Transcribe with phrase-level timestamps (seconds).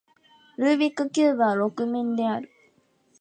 [0.57, 2.49] ルービックキューブは六面である